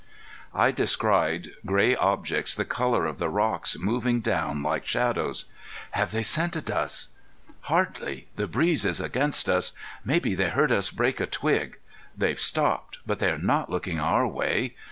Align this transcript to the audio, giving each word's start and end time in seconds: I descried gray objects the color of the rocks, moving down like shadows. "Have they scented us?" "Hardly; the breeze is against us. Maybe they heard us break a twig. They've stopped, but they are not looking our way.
I 0.55 0.71
descried 0.71 1.51
gray 1.63 1.95
objects 1.95 2.55
the 2.55 2.65
color 2.65 3.05
of 3.05 3.19
the 3.19 3.29
rocks, 3.29 3.77
moving 3.77 4.19
down 4.19 4.63
like 4.63 4.83
shadows. 4.83 5.45
"Have 5.91 6.11
they 6.11 6.23
scented 6.23 6.71
us?" 6.71 7.09
"Hardly; 7.69 8.27
the 8.35 8.47
breeze 8.47 8.83
is 8.83 8.99
against 8.99 9.47
us. 9.47 9.73
Maybe 10.03 10.33
they 10.33 10.49
heard 10.49 10.71
us 10.71 10.89
break 10.89 11.19
a 11.19 11.27
twig. 11.27 11.77
They've 12.17 12.41
stopped, 12.41 12.97
but 13.05 13.19
they 13.19 13.29
are 13.29 13.37
not 13.37 13.69
looking 13.69 13.99
our 13.99 14.25
way. 14.27 14.73